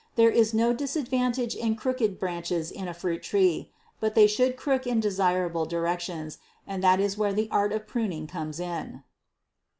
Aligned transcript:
There 0.15 0.31
is 0.31 0.51
no 0.51 0.73
disadvantage 0.73 1.53
in 1.53 1.75
crooked 1.75 2.17
branches 2.19 2.71
in 2.71 2.87
a 2.87 2.93
fruit 2.95 3.21
tree, 3.21 3.71
but 3.99 4.15
they 4.15 4.25
should 4.25 4.57
crook 4.57 4.87
in 4.87 4.99
desirable 4.99 5.67
directions, 5.67 6.39
and 6.65 6.83
that 6.83 6.99
is 6.99 7.19
where 7.19 7.33
the 7.33 7.47
art 7.51 7.71
in 7.71 7.81
pruning 7.81 8.25
comes 8.25 8.59
in. 8.59 9.03